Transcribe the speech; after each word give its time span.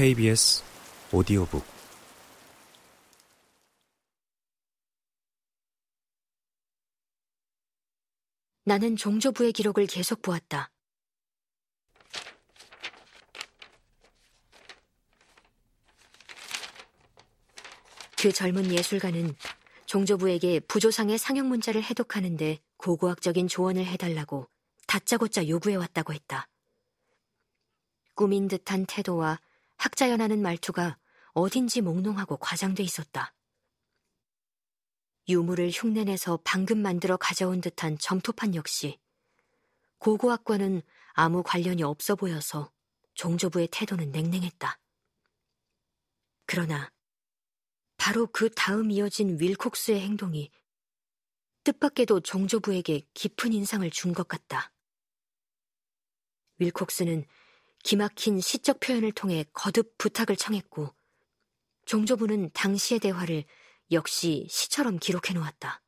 KBS 0.00 0.64
오디오북 1.12 1.62
나는 8.64 8.96
종조부의 8.96 9.52
기록을 9.52 9.86
계속 9.86 10.22
보았다. 10.22 10.70
그 18.22 18.32
젊은 18.32 18.72
예술가는 18.72 19.34
종조부에게 19.84 20.60
부조상의 20.60 21.18
상형 21.18 21.50
문자를 21.50 21.82
해독하는데 21.82 22.58
고고학적인 22.78 23.48
조언을 23.48 23.84
해달라고 23.84 24.48
다짜고짜 24.86 25.46
요구해왔다고 25.46 26.14
했다. 26.14 26.48
꾸민 28.14 28.48
듯한 28.48 28.86
태도와 28.86 29.38
학자연하는 29.80 30.42
말투가 30.42 30.98
어딘지 31.32 31.80
몽롱하고 31.80 32.36
과장돼 32.36 32.82
있었다. 32.82 33.34
유물을 35.26 35.70
흉내내서 35.70 36.40
방금 36.44 36.82
만들어 36.82 37.16
가져온 37.16 37.62
듯한 37.62 37.96
점토판 37.96 38.54
역시 38.54 38.98
고고학과는 39.98 40.82
아무 41.12 41.42
관련이 41.42 41.82
없어 41.82 42.14
보여서 42.14 42.70
종조부의 43.14 43.68
태도는 43.72 44.12
냉랭했다. 44.12 44.78
그러나 46.44 46.92
바로 47.96 48.26
그 48.26 48.50
다음 48.50 48.90
이어진 48.90 49.40
윌콕스의 49.40 50.00
행동이 50.00 50.50
뜻밖에도 51.64 52.20
종조부에게 52.20 53.06
깊은 53.14 53.54
인상을 53.54 53.88
준 53.90 54.12
것 54.12 54.28
같다. 54.28 54.72
윌콕스는 56.58 57.24
기막힌 57.82 58.40
시적 58.40 58.80
표현을 58.80 59.12
통해 59.12 59.44
거듭 59.52 59.96
부탁을 59.98 60.36
청했고 60.36 60.94
종조부는 61.86 62.50
당시의 62.52 63.00
대화를 63.00 63.44
역시 63.90 64.46
시처럼 64.48 64.98
기록해 64.98 65.34
놓았다. 65.34 65.82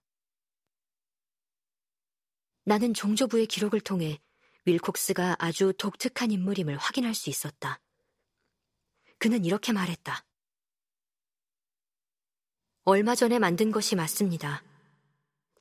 나는 2.65 2.95
종조부의 2.95 3.47
기록을 3.47 3.81
통해 3.81 4.21
윌콕스가 4.65 5.37
아주 5.39 5.73
독특한 5.77 6.31
인물임을 6.31 6.77
확인할 6.77 7.15
수 7.15 7.31
있었다. 7.31 7.81
그는 9.19 9.45
이렇게 9.45 9.73
말했다. 9.73 10.25
얼마 12.85 13.15
전에 13.15 13.39
만든 13.39 13.71
것이 13.71 13.95
맞습니다. 13.95 14.65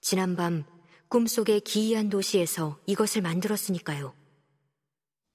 지난밤 0.01 0.65
꿈속의 1.09 1.61
기이한 1.61 2.09
도시에서 2.09 2.79
이것을 2.87 3.21
만들었으니까요. 3.21 4.15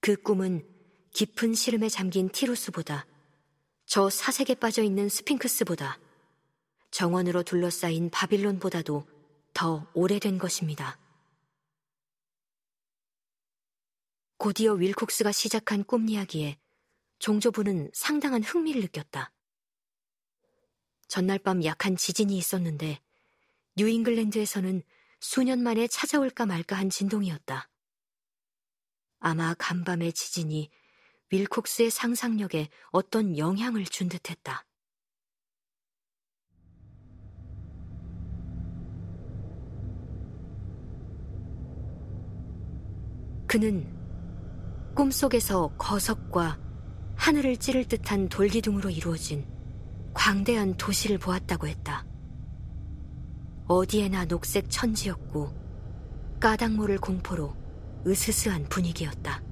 그 0.00 0.16
꿈은 0.16 0.75
깊은 1.16 1.54
시름에 1.54 1.88
잠긴 1.88 2.28
티루스보다 2.28 3.06
저 3.86 4.10
사색에 4.10 4.56
빠져 4.60 4.82
있는 4.82 5.08
스핑크스보다 5.08 5.98
정원으로 6.90 7.42
둘러싸인 7.42 8.10
바빌론보다도 8.10 9.06
더 9.54 9.90
오래된 9.94 10.36
것입니다. 10.36 10.98
곧이어 14.36 14.74
윌콕스가 14.74 15.32
시작한 15.32 15.84
꿈 15.84 16.06
이야기에 16.10 16.58
종조부는 17.18 17.92
상당한 17.94 18.42
흥미를 18.42 18.82
느꼈다. 18.82 19.32
전날 21.08 21.38
밤 21.38 21.64
약한 21.64 21.96
지진이 21.96 22.36
있었는데 22.36 23.00
뉴잉글랜드에서는 23.78 24.82
수년 25.20 25.62
만에 25.62 25.86
찾아올까 25.86 26.44
말까 26.44 26.76
한 26.76 26.90
진동이었다. 26.90 27.70
아마 29.20 29.54
간밤의 29.54 30.12
지진이 30.12 30.70
윌콕스의 31.30 31.90
상상력에 31.90 32.68
어떤 32.90 33.36
영향을 33.36 33.84
준 33.84 34.08
듯했다. 34.08 34.64
그는 43.46 43.86
꿈속에서 44.94 45.68
거석과 45.78 46.58
하늘을 47.16 47.56
찌를 47.56 47.84
듯한 47.86 48.28
돌기둥으로 48.28 48.90
이루어진 48.90 49.46
광대한 50.14 50.76
도시를 50.76 51.18
보았다고 51.18 51.66
했다. 51.66 52.06
어디에나 53.68 54.26
녹색 54.26 54.70
천지였고 54.70 55.54
까닭모를 56.40 56.98
공포로 56.98 57.54
으스스한 58.06 58.68
분위기였다. 58.68 59.45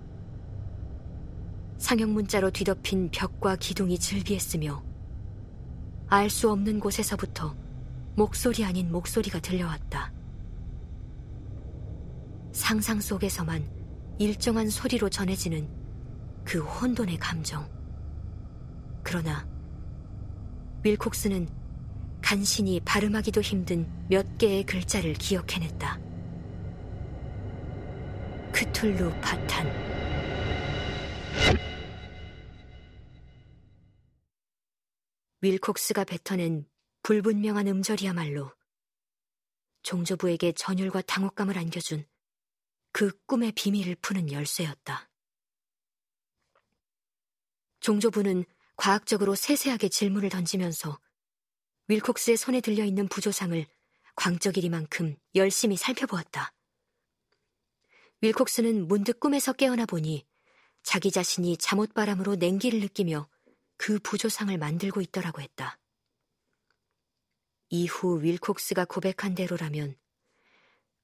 상형 1.84 2.15
문자로 2.15 2.50
뒤덮인 2.50 3.11
벽과 3.11 3.56
기둥이 3.56 3.99
즐비했으며 3.99 4.83
알 6.09 6.31
수 6.31 6.50
없는 6.50 6.81
곳에서부터 6.81 7.55
목소리 8.17 8.65
아닌 8.65 8.91
목소리가 8.91 9.39
들려왔다. 9.39 10.11
상상 12.53 13.03
속에서만 13.03 13.69
일정한 14.19 14.71
소리로 14.71 15.11
전해지는 15.11 15.69
그 16.43 16.62
혼돈의 16.62 17.19
감정. 17.19 17.69
그러나 19.03 19.47
윌콕스는 20.84 21.47
간신히 22.23 22.81
발음하기도 22.81 23.43
힘든 23.43 23.87
몇 24.09 24.39
개의 24.39 24.65
글자를 24.65 25.12
기억해냈다. 25.12 26.00
크툴루 28.55 29.11
파탄. 29.21 29.94
윌콕스가 35.44 36.05
뱉어낸 36.05 36.66
불분명한 37.03 37.66
음절이야말로 37.66 38.50
종조부에게 39.82 40.53
전율과 40.53 41.03
당혹감을 41.03 41.59
안겨준 41.59 42.06
그 42.93 43.12
꿈의 43.27 43.53
비밀을 43.53 43.97
푸는 43.97 44.32
열쇠였다. 44.32 45.10
종조부는 47.81 48.47
과학적으로 48.77 49.34
세세하게 49.34 49.91
질문을 49.91 50.31
던지면서 50.31 50.99
윌콕스의 51.88 52.38
손에 52.38 52.62
들려있는 52.62 53.09
부조상을 53.09 53.66
광적이리만큼 54.16 55.15
열심히 55.34 55.76
살펴보았다. 55.76 56.55
윌콕스는 58.22 58.88
문득 58.88 59.21
꿈에서 59.21 59.53
깨어나 59.53 59.84
보니 59.84 60.26
자기 60.82 61.11
자신이 61.11 61.59
잠옷바람으로 61.59 62.37
냉기를 62.37 62.81
느끼며 62.81 63.28
그 63.77 63.99
부조상을 63.99 64.57
만들고 64.57 65.01
있더라고 65.01 65.41
했다. 65.41 65.79
이후 67.71 68.23
윌콕스가 68.23 68.85
고백한 68.85 69.35
대로라면 69.35 69.97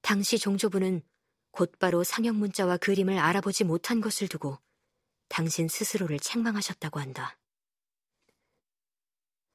당시 0.03 0.39
종조부는 0.39 1.03
곧바로 1.51 2.05
상형 2.05 2.39
문자와 2.39 2.77
그림을 2.77 3.19
알아보지 3.19 3.65
못한 3.65 4.01
것을 4.01 4.29
두고 4.29 4.59
당신 5.29 5.69
스스로를 5.69 6.19
책망하셨다고 6.21 7.01
한다. 7.01 7.39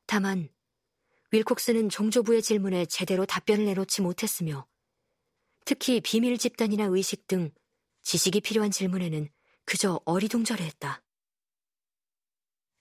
다만 0.05 0.49
윌콕스는 1.31 1.89
종조부의 1.89 2.41
질문에 2.41 2.85
제대로 2.85 3.25
답변을 3.25 3.65
내놓지 3.65 4.01
못했으며 4.01 4.67
특히 5.65 5.99
비밀 5.99 6.37
집단이나 6.37 6.85
의식 6.85 7.27
등 7.27 7.51
지식이 8.03 8.41
필요한 8.41 8.71
질문에는 8.71 9.29
그저 9.65 9.99
어리둥절해했다. 10.05 11.04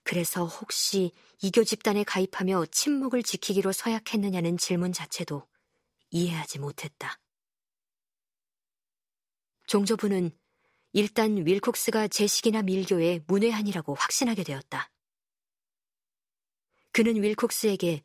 그래서 0.05 0.45
혹시 0.45 1.13
이교 1.43 1.65
집단에 1.65 2.05
가입하며 2.05 2.67
침묵을 2.67 3.23
지키기로 3.23 3.73
서약했느냐는 3.73 4.59
질문 4.59 4.93
자체도 4.93 5.49
이해하지 6.11 6.59
못했다. 6.59 7.19
종조부는 9.67 10.31
일단 10.93 11.45
윌콕스가 11.47 12.09
제식이나 12.09 12.63
밀교의 12.63 13.25
문외한이라고 13.27 13.95
확신하게 13.95 14.45
되었다. 14.45 14.91
그는 16.93 17.21
윌콕스에게 17.23 18.05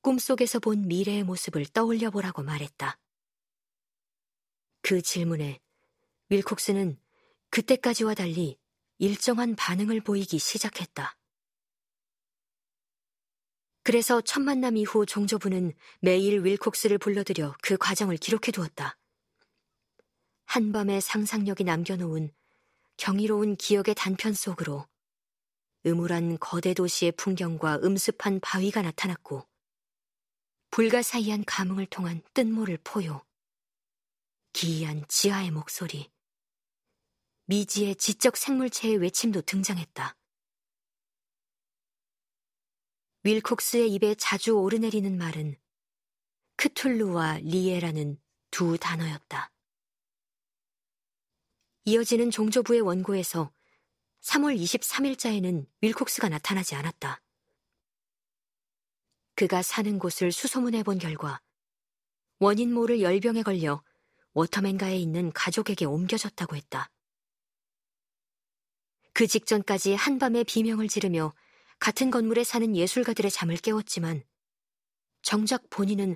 꿈속에서 0.00 0.60
본 0.60 0.88
미래의 0.88 1.24
모습을 1.24 1.66
떠올려 1.66 2.10
보라고 2.10 2.42
말했다. 2.42 2.98
그 4.80 5.02
질문에 5.02 5.60
윌콕스는 6.30 6.98
그때까지와 7.50 8.14
달리 8.14 8.58
일정한 8.98 9.54
반응을 9.56 10.00
보이기 10.00 10.38
시작했다. 10.38 11.16
그래서 13.84 14.20
첫 14.20 14.40
만남 14.40 14.76
이후 14.76 15.04
종조부는 15.04 15.72
매일 16.00 16.44
윌콕스를 16.44 16.98
불러들여 16.98 17.56
그 17.62 17.76
과정을 17.76 18.16
기록해 18.16 18.52
두었다. 18.52 18.96
한밤의 20.44 21.00
상상력이 21.00 21.64
남겨놓은 21.64 22.30
경이로운 22.96 23.56
기억의 23.56 23.94
단편 23.96 24.34
속으로 24.34 24.86
음울한 25.84 26.38
거대 26.38 26.74
도시의 26.74 27.12
풍경과 27.12 27.80
음습한 27.82 28.40
바위가 28.40 28.82
나타났고 28.82 29.48
불가사의한 30.70 31.44
감흥을 31.44 31.86
통한 31.86 32.22
뜬모를 32.34 32.78
포요. 32.84 33.24
기이한 34.52 35.04
지하의 35.08 35.50
목소리, 35.50 36.10
미지의 37.46 37.96
지적 37.96 38.36
생물체의 38.36 38.98
외침도 38.98 39.42
등장했다. 39.42 40.16
윌콕스의 43.24 43.92
입에 43.94 44.16
자주 44.16 44.58
오르내리는 44.58 45.16
말은 45.16 45.56
크툴루와 46.56 47.38
리에라는 47.38 48.20
두 48.50 48.76
단어였다. 48.76 49.52
이어지는 51.84 52.32
종조부의 52.32 52.80
원고에서 52.80 53.52
3월 54.22 54.58
23일자에는 54.58 55.66
윌콕스가 55.82 56.28
나타나지 56.28 56.74
않았다. 56.74 57.22
그가 59.36 59.62
사는 59.62 59.98
곳을 60.00 60.32
수소문해 60.32 60.82
본 60.82 60.98
결과 60.98 61.40
원인 62.40 62.74
모를 62.74 63.00
열병에 63.00 63.42
걸려 63.44 63.84
워터맨가에 64.32 64.96
있는 64.96 65.32
가족에게 65.32 65.84
옮겨졌다고 65.84 66.56
했다. 66.56 66.90
그 69.12 69.28
직전까지 69.28 69.94
한밤에 69.94 70.42
비명을 70.42 70.88
지르며 70.88 71.32
같은 71.82 72.12
건물에 72.12 72.44
사는 72.44 72.76
예술가들의 72.76 73.28
잠을 73.32 73.56
깨웠지만 73.56 74.22
정작 75.20 75.68
본인은 75.68 76.14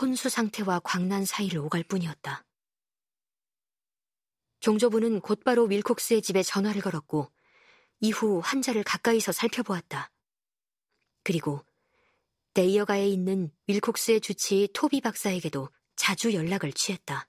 혼수 0.00 0.28
상태와 0.28 0.78
광난 0.84 1.24
사이를 1.24 1.58
오갈 1.58 1.82
뿐이었다. 1.82 2.44
종조부는 4.60 5.20
곧바로 5.20 5.64
윌콕스의 5.64 6.22
집에 6.22 6.44
전화를 6.44 6.80
걸었고 6.82 7.32
이후 7.98 8.40
환자를 8.44 8.84
가까이서 8.84 9.32
살펴보았다. 9.32 10.12
그리고 11.24 11.64
데이어가에 12.54 13.08
있는 13.08 13.50
윌콕스의 13.66 14.20
주치의 14.20 14.68
토비 14.72 15.00
박사에게도 15.00 15.68
자주 15.96 16.32
연락을 16.32 16.72
취했다. 16.72 17.28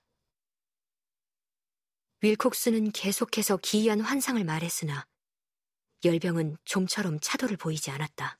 윌콕스는 2.22 2.92
계속해서 2.92 3.56
기이한 3.56 4.00
환상을 4.00 4.44
말했으나 4.44 5.08
열병은 6.04 6.56
좀처럼 6.64 7.18
차도를 7.20 7.56
보이지 7.56 7.90
않았다. 7.90 8.38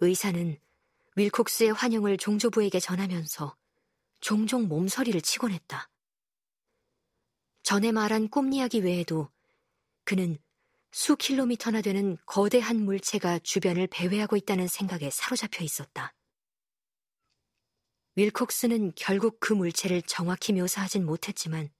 의사는 0.00 0.58
윌콕스의 1.16 1.72
환영을 1.72 2.16
종조부에게 2.16 2.78
전하면서 2.78 3.56
종종 4.20 4.68
몸서리를 4.68 5.20
치곤 5.20 5.52
했다. 5.52 5.90
전에 7.62 7.92
말한 7.92 8.28
꿈 8.28 8.52
이야기 8.52 8.80
외에도 8.80 9.30
그는 10.04 10.38
수 10.90 11.16
킬로미터나 11.16 11.82
되는 11.82 12.16
거대한 12.24 12.84
물체가 12.84 13.40
주변을 13.40 13.88
배회하고 13.88 14.36
있다는 14.36 14.68
생각에 14.68 15.10
사로잡혀 15.10 15.64
있었다. 15.64 16.14
윌콕스는 18.16 18.92
결국 18.96 19.38
그 19.38 19.52
물체를 19.52 20.02
정확히 20.02 20.52
묘사하진 20.52 21.04
못했지만 21.04 21.70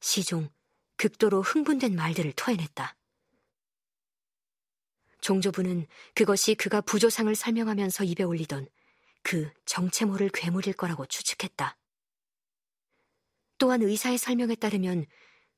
시종 0.00 0.48
극도로 0.96 1.42
흥분된 1.42 1.94
말들을 1.94 2.32
토해냈다. 2.32 2.96
종조부는 5.20 5.86
그것이 6.14 6.54
그가 6.54 6.80
부조상을 6.82 7.34
설명하면서 7.34 8.04
입에 8.04 8.24
올리던 8.24 8.68
그 9.22 9.50
정체 9.64 10.04
모를 10.04 10.28
괴물일 10.28 10.74
거라고 10.74 11.06
추측했다. 11.06 11.78
또한 13.56 13.80
의사의 13.82 14.18
설명에 14.18 14.54
따르면 14.54 15.06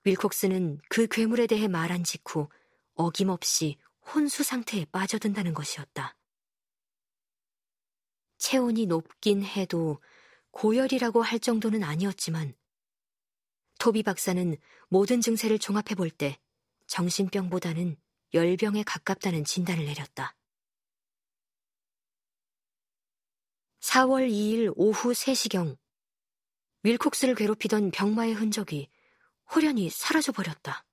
윌콕스는 0.05 0.81
그 0.89 1.09
괴물에 1.09 1.49
대해 1.49 1.67
말한 1.67 2.05
직후 2.05 2.49
어김없이 2.95 3.79
혼수 4.15 4.45
상태에 4.45 4.85
빠져든다는 4.87 5.53
것이었다. 5.53 6.17
체온이 8.39 8.87
높긴 8.87 9.43
해도 9.43 10.01
고열이라고 10.53 11.23
할 11.23 11.41
정도는 11.41 11.83
아니었지만 11.83 12.55
토비 13.79 14.03
박사는 14.03 14.57
모든 14.89 15.21
증세를 15.21 15.59
종합해 15.59 15.95
볼 15.97 16.11
때 16.11 16.39
정신병보다는 16.87 17.97
열병에 18.35 18.83
가깝다는 18.85 19.45
진단을 19.45 19.85
내렸다. 19.87 20.37
4월 23.81 24.29
2일 24.29 24.73
오후 24.77 25.13
3시경 25.13 25.77
윌콕스를 26.83 27.35
괴롭히던 27.35 27.91
병마의 27.91 28.35
흔적이 28.35 28.89
호련히 29.55 29.91
사라져 29.91 30.33
버렸다. 30.33 30.85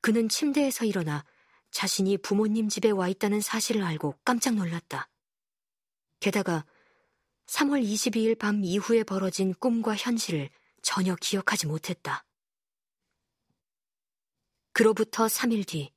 그는 0.00 0.28
침대에서 0.28 0.84
일어나 0.84 1.24
자신이 1.70 2.18
부모님 2.18 2.68
집에 2.68 2.90
와 2.90 3.08
있다는 3.08 3.40
사실을 3.40 3.82
알고 3.82 4.18
깜짝 4.24 4.54
놀랐다. 4.54 5.08
게다가 6.20 6.64
3월 7.46 7.82
22일 7.84 8.38
밤 8.38 8.62
이후에 8.64 9.02
벌어진 9.02 9.54
꿈과 9.54 9.96
현실을 9.96 10.50
전혀 10.84 11.16
기억하지 11.16 11.66
못했다. 11.66 12.24
그로부터 14.72 15.26
3일 15.26 15.66
뒤, 15.66 15.92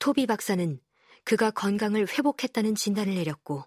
토비 0.00 0.26
박사는 0.26 0.80
그가 1.22 1.50
건강을 1.52 2.08
회복했다는 2.08 2.74
진단을 2.74 3.14
내렸고, 3.14 3.64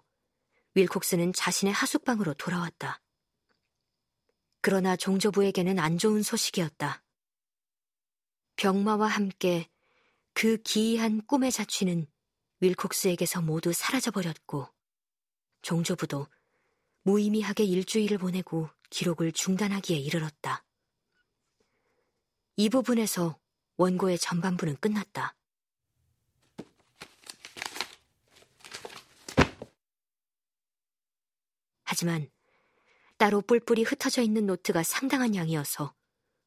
윌콕스는 0.74 1.32
자신의 1.32 1.72
하숙방으로 1.72 2.34
돌아왔다. 2.34 3.00
그러나 4.60 4.94
종조부에게는 4.94 5.78
안 5.78 5.96
좋은 5.96 6.22
소식이었다. 6.22 7.02
병마와 8.56 9.06
함께 9.06 9.68
그 10.34 10.58
기이한 10.58 11.24
꿈의 11.26 11.50
자취는 11.50 12.06
윌콕스에게서 12.60 13.40
모두 13.40 13.72
사라져버렸고, 13.72 14.68
종조부도 15.62 16.26
무의미하게 17.02 17.64
일주일을 17.64 18.18
보내고 18.18 18.68
기록을 18.90 19.32
중단하기에 19.32 19.96
이르렀다. 19.96 20.64
이 22.56 22.68
부분에서 22.68 23.38
원고의 23.76 24.18
전반부는 24.18 24.76
끝났다. 24.76 25.36
하지만 31.84 32.30
따로 33.16 33.40
뿔뿔이 33.40 33.82
흩어져 33.82 34.22
있는 34.22 34.46
노트가 34.46 34.82
상당한 34.82 35.34
양이어서 35.34 35.94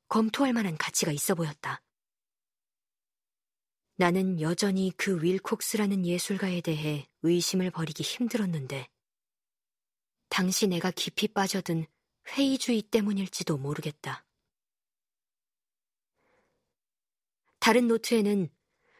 검토할 0.07 0.53
만한 0.53 0.77
가치가 0.77 1.11
있어 1.11 1.35
보였다. 1.35 1.81
나는 3.95 4.41
여전히 4.41 4.91
그 4.97 5.21
윌콕스라는 5.21 6.05
예술가에 6.05 6.61
대해 6.61 7.07
의심을 7.21 7.71
버리기 7.71 8.03
힘들었는데, 8.03 8.89
당시 10.29 10.67
내가 10.67 10.91
깊이 10.91 11.27
빠져든 11.27 11.85
회의주의 12.29 12.81
때문일지도 12.81 13.57
모르겠다. 13.57 14.25
다른 17.59 17.87
노트에는 17.87 18.49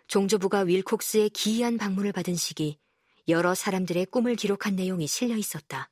종조부가 0.08 0.62
윌콕스의 0.62 1.30
기이한 1.30 1.78
방문을 1.78 2.12
받은 2.12 2.36
시기 2.36 2.80
여러 3.28 3.56
사람들의 3.56 4.08
꿈을 4.08 4.36
기록한 4.36 4.76
내용이 4.76 5.08
실려 5.08 5.36
있었다. 5.36 5.90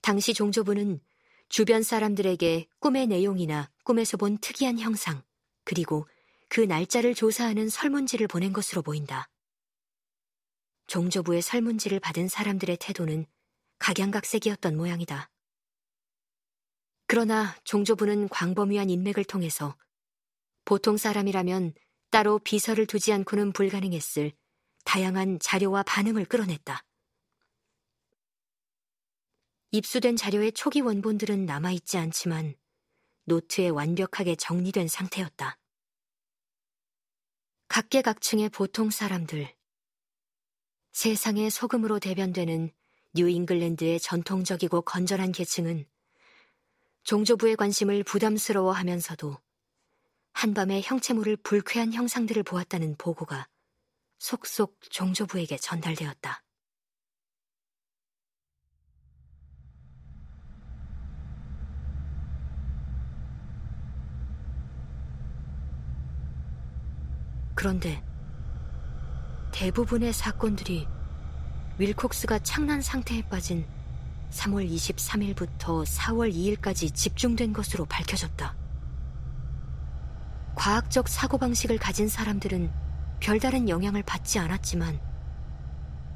당시 0.00 0.32
종조부는 0.32 1.00
주변 1.48 1.82
사람들에게 1.82 2.68
꿈의 2.78 3.08
내용이나 3.08 3.70
꿈에서 3.84 4.16
본 4.16 4.38
특이한 4.38 4.78
형상, 4.78 5.22
그리고 5.64 6.08
그 6.48 6.60
날짜를 6.60 7.14
조사하는 7.14 7.68
설문지를 7.68 8.26
보낸 8.28 8.52
것으로 8.52 8.82
보인다. 8.82 9.28
종조부의 10.86 11.42
설문지를 11.42 12.00
받은 12.00 12.28
사람들의 12.28 12.76
태도는 12.80 13.26
각양각색이었던 13.78 14.76
모양이다. 14.76 15.29
그러나 17.10 17.56
종조부는 17.64 18.28
광범위한 18.28 18.88
인맥을 18.88 19.24
통해서 19.24 19.76
보통 20.64 20.96
사람이라면 20.96 21.74
따로 22.10 22.38
비서를 22.38 22.86
두지 22.86 23.12
않고는 23.12 23.52
불가능했을 23.52 24.30
다양한 24.84 25.40
자료와 25.40 25.82
반응을 25.82 26.24
끌어냈다. 26.26 26.84
입수된 29.72 30.14
자료의 30.14 30.52
초기 30.52 30.82
원본들은 30.82 31.46
남아있지 31.46 31.98
않지만 31.98 32.54
노트에 33.24 33.70
완벽하게 33.70 34.36
정리된 34.36 34.86
상태였다. 34.86 35.58
각계각층의 37.66 38.50
보통 38.50 38.88
사람들, 38.88 39.52
세상의 40.92 41.50
소금으로 41.50 41.98
대변되는 41.98 42.70
뉴잉글랜드의 43.14 43.98
전통적이고 43.98 44.82
건전한 44.82 45.32
계층은 45.32 45.90
종조부의 47.02 47.56
관심을 47.56 48.04
부담스러워 48.04 48.72
하면서도 48.72 49.38
한밤에 50.32 50.80
형체물을 50.82 51.36
불쾌한 51.38 51.92
형상들을 51.92 52.42
보았다는 52.42 52.96
보고가 52.96 53.46
속속 54.18 54.78
종조부에게 54.90 55.56
전달되었다. 55.56 56.42
그런데 67.54 68.02
대부분의 69.52 70.14
사건들이 70.14 70.86
윌콕스가 71.78 72.38
창난 72.38 72.80
상태에 72.80 73.20
빠진 73.28 73.66
3월 74.30 74.70
23일부터 74.70 75.84
4월 75.84 76.32
2일까지 76.32 76.94
집중된 76.94 77.52
것으로 77.52 77.84
밝혀졌다. 77.86 78.54
과학적 80.54 81.08
사고방식을 81.08 81.78
가진 81.78 82.08
사람들은 82.08 82.70
별다른 83.20 83.68
영향을 83.68 84.02
받지 84.02 84.38
않았지만 84.38 85.00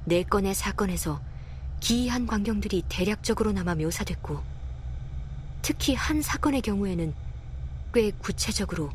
네 0.06 0.22
건의 0.22 0.54
사건에서 0.54 1.20
기이한 1.80 2.26
광경들이 2.26 2.84
대략적으로나마 2.88 3.74
묘사됐고 3.74 4.42
특히 5.62 5.94
한 5.94 6.22
사건의 6.22 6.60
경우에는 6.62 7.14
꽤 7.94 8.10
구체적으로 8.10 8.90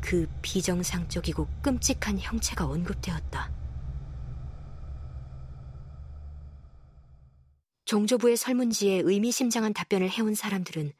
그 0.00 0.28
비정상적이고 0.42 1.46
끔찍한 1.62 2.18
형체가 2.18 2.66
언급되었다. 2.66 3.59
종조부의 7.90 8.36
설문지에 8.36 9.02
의미심장한 9.04 9.74
답변을 9.74 10.08
해온 10.10 10.36
사람들은 10.36 10.92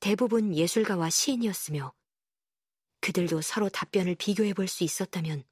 대부분 0.00 0.54
예술가와 0.54 1.10
시인이었으며 1.10 1.92
그들도 3.02 3.42
서로 3.42 3.68
답변을 3.68 4.14
비교해 4.14 4.54
볼 4.54 4.66
수 4.66 4.84
있었다면 4.84 5.44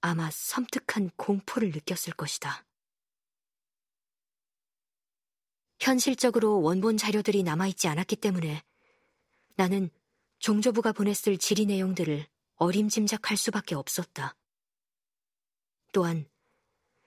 아마 0.00 0.28
섬뜩한 0.32 1.10
공포를 1.14 1.70
느꼈을 1.70 2.14
것이다. 2.14 2.66
현실적으로 5.78 6.60
원본 6.62 6.96
자료들이 6.96 7.44
남아있지 7.44 7.86
않았기 7.86 8.16
때문에 8.16 8.64
나는 9.54 9.90
종조부가 10.40 10.90
보냈을 10.94 11.38
질의 11.38 11.66
내용들을 11.66 12.26
어림짐작할 12.56 13.36
수밖에 13.36 13.76
없었다. 13.76 14.34
또한 15.92 16.28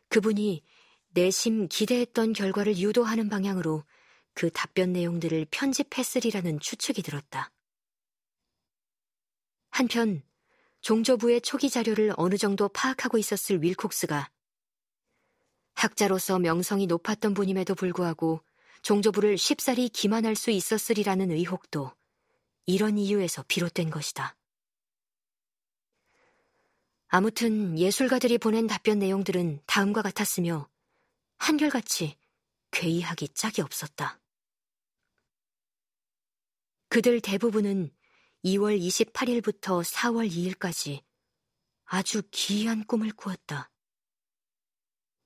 그분이 0.08 0.64
내심 1.12 1.68
기대했던 1.68 2.34
결과를 2.34 2.78
유도하는 2.78 3.30
방향으로 3.30 3.84
그 4.34 4.50
답변 4.52 4.94
내용들을 4.94 5.48
편집했으리라는 5.52 6.60
추측이 6.60 7.02
들었다. 7.02 7.52
한편 9.70 10.22
종조부의 10.82 11.42
초기 11.42 11.70
자료를 11.70 12.14
어느 12.18 12.38
정도 12.38 12.70
파악하고 12.70 13.18
있었을 13.18 13.62
윌콕스가 13.62 14.30
학자로서 15.74 16.40
명성이 16.40 16.88
높았던 16.88 17.34
분임에도 17.34 17.76
불구하고 17.76 18.42
종조부를 18.82 19.38
쉽사리 19.38 19.90
기만할 19.90 20.36
수 20.36 20.52
있었으리라는 20.52 21.32
의혹도 21.32 21.92
이런 22.66 22.98
이유에서 22.98 23.44
비롯된 23.48 23.90
것이다. 23.90 24.36
아무튼 27.08 27.78
예술가들이 27.78 28.38
보낸 28.38 28.68
답변 28.68 29.00
내용들은 29.00 29.62
다음과 29.66 30.02
같았으며 30.02 30.70
한결같이 31.40 32.18
괴이하기 32.72 33.30
짝이 33.30 33.62
없었다. 33.62 34.20
그들 36.90 37.22
대부분은 37.22 37.92
2월 38.46 38.80
28일부터 38.80 39.84
4월 39.84 40.30
2일까지 40.30 41.04
아주 41.86 42.22
기이한 42.32 42.86
꿈을 42.86 43.12
꾸었다. 43.12 43.72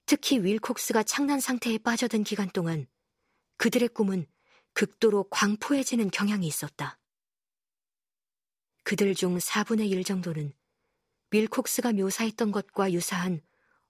특히 0.06 0.40
윌콕스가 0.40 1.04
창난 1.04 1.40
상태에 1.40 1.78
빠져든 1.78 2.24
기간 2.24 2.50
동안 2.50 2.88
그들의 3.58 3.90
꿈은 3.90 4.26
극도로 4.74 5.30
광포해지는 5.30 6.10
경향이 6.12 6.48
있었다. 6.48 7.00
그들 8.84 9.16
중 9.16 9.38
4분의 9.38 9.90
1 9.90 10.04
정도는 10.04 10.54
윌콕스가 11.32 11.94
묘사했던 11.94 12.52
것과 12.52 12.92
유사한 12.92 13.42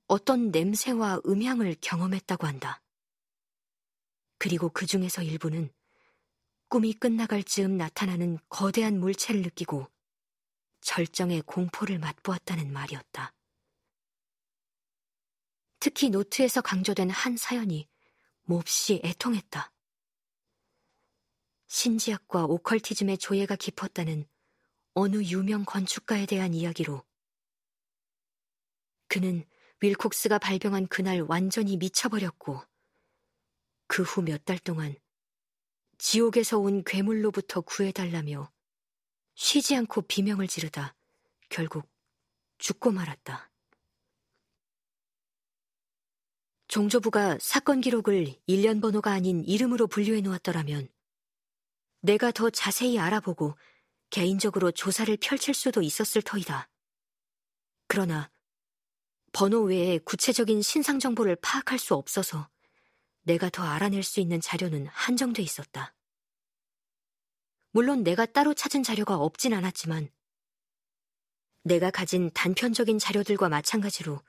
어떤 0.08 0.52
냄새와 0.52 1.22
음향을 1.26 1.76
경험했다고 1.82 2.46
한다. 2.46 2.82
그리고 4.38 4.70
그 4.70 4.86
중에서 4.86 5.22
일부는 5.22 5.72
꿈이 6.68 6.94
끝나갈 6.94 7.44
즈음 7.44 7.78
나타나는 7.78 8.40
거대한 8.50 9.00
물체를 9.00 9.42
느끼고 9.44 9.88
절정의 10.82 11.44
공포를 11.44 12.00
맛보았다는 12.00 12.74
말이었다. 12.74 13.34
특히 15.80 16.10
노트에서 16.10 16.62
강조된 16.62 17.10
한 17.10 17.38
사연이 17.38 17.88
몹시 18.44 19.02
애통했다. 19.04 19.72
신지학과 21.68 22.46
오컬티즘의 22.46 23.18
조예가 23.18 23.56
깊었다는 23.56 24.26
어느 24.94 25.24
유명 25.24 25.66
건축가에 25.66 26.26
대한 26.26 26.54
이야기로 26.54 27.04
그는 29.08 29.46
윌콕스가 29.84 30.40
발병한 30.40 30.88
그날 30.88 31.20
완전히 31.22 31.76
미쳐버렸고 31.78 32.62
그 33.88 34.04
후 34.04 34.24
몇 34.24 34.46
달 34.46 34.58
동안 34.60 34.96
지옥에서 35.98 36.58
온 36.58 36.84
괴물로부터 36.86 37.62
구해달라며 37.62 38.50
쉬지 39.36 39.76
않고 39.76 40.04
비명을 40.04 40.48
지르다 40.48 40.96
결국 41.50 41.90
죽고 42.60 42.92
말았다. 42.92 43.52
종조부가 46.70 47.38
사건 47.42 47.82
기록을 47.82 48.36
일련 48.48 48.80
번호가 48.82 49.12
아닌 49.12 49.44
이름으로 49.44 49.88
분류해 49.88 50.22
놓았더라면 50.22 50.88
내가 52.02 52.32
더 52.32 52.50
자세히 52.50 52.98
알아보고 53.00 53.58
개인적으로 54.10 54.72
조사를 54.72 55.16
펼칠 55.18 55.54
수도 55.54 55.82
있었을 55.82 56.22
터이다. 56.22 56.70
그러나 57.88 58.32
번호 59.34 59.64
외에 59.64 59.98
구체적인 59.98 60.62
신상 60.62 61.00
정보를 61.00 61.36
파악할 61.38 61.80
수 61.80 61.96
없어서 61.96 62.48
내가 63.24 63.50
더 63.50 63.64
알아낼 63.64 64.04
수 64.04 64.20
있는 64.20 64.40
자료는 64.40 64.86
한정돼 64.88 65.42
있었다. 65.42 65.96
물론 67.72 68.04
내가 68.04 68.28
따로 68.28 68.54
찾은 68.54 68.84
자료가 68.84 69.18
없진 69.18 69.54
않았지만 69.54 70.10
내가 71.64 71.90
가진 71.90 72.30
단편적인 72.32 73.00
자료들과 73.00 73.50
마찬가지로 73.50 74.22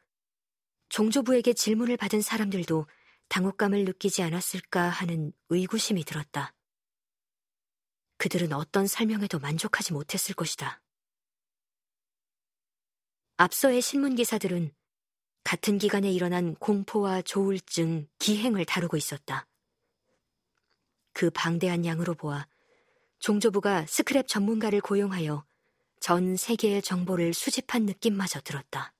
종조부에게 0.88 1.52
질문을 1.52 1.98
받은 1.98 2.22
사람들도 2.22 2.86
당혹감을 3.28 3.84
느끼지 3.84 4.22
않았을까 4.22 4.88
하는 4.88 5.32
의구심이 5.50 6.04
들었다. 6.04 6.54
그들은 8.16 8.52
어떤 8.54 8.86
설명에도 8.86 9.38
만족하지 9.38 9.92
못했을 9.92 10.34
것이다. 10.34 10.80
앞서의 13.36 13.82
신문 13.82 14.14
기사들은 14.14 14.72
같은 15.44 15.76
기간에 15.76 16.10
일어난 16.10 16.54
공포와 16.54 17.20
조울증, 17.22 18.08
기행을 18.18 18.64
다루고 18.64 18.96
있었다. 18.96 19.46
그 21.12 21.30
방대한 21.30 21.84
양으로 21.84 22.14
보아 22.14 22.48
종조부가 23.18 23.84
스크랩 23.84 24.26
전문가를 24.26 24.80
고용하여 24.80 25.44
전 26.00 26.36
세계의 26.36 26.82
정보를 26.82 27.34
수집한 27.34 27.84
느낌마저 27.84 28.40
들었다. 28.40 28.93